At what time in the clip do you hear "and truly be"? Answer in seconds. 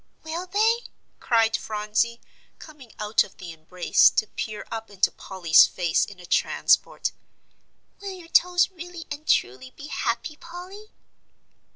9.11-9.89